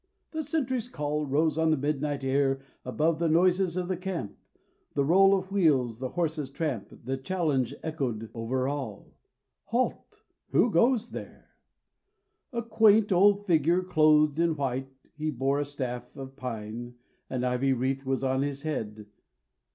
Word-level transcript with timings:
The 0.31 0.41
sentry's 0.41 0.89
call 0.89 1.27
Rose 1.27 1.59
on 1.59 1.69
the 1.69 1.77
midnight 1.77 2.23
air 2.23 2.65
Above 2.83 3.19
the 3.19 3.29
noises 3.29 3.77
of 3.77 3.87
the 3.87 3.95
camp, 3.95 4.35
The 4.95 5.05
roll 5.05 5.37
of 5.37 5.51
wheels, 5.51 5.99
the 5.99 6.09
horses' 6.09 6.49
tramp. 6.49 6.87
The 7.03 7.17
challenge 7.17 7.75
echoed 7.83 8.31
over 8.33 8.67
all 8.67 9.13
Halt! 9.65 10.23
Who 10.53 10.71
goes 10.71 11.11
there? 11.11 11.51
A 12.51 12.63
quaint 12.63 13.11
old 13.11 13.45
figure 13.45 13.83
clothed 13.83 14.39
in 14.39 14.55
white, 14.55 14.89
He 15.13 15.29
bore 15.29 15.59
a 15.59 15.65
staff 15.65 16.17
of 16.17 16.35
pine, 16.35 16.95
An 17.29 17.43
ivy 17.43 17.71
wreath 17.71 18.03
was 18.03 18.23
on 18.23 18.41
his 18.41 18.63
head. 18.63 19.05